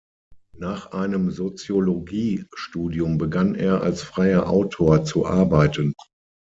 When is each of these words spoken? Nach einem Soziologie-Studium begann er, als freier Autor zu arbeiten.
Nach 0.57 0.93
einem 0.93 1.29
Soziologie-Studium 1.29 3.19
begann 3.19 3.53
er, 3.53 3.81
als 3.83 4.01
freier 4.01 4.49
Autor 4.49 5.03
zu 5.05 5.27
arbeiten. 5.27 5.93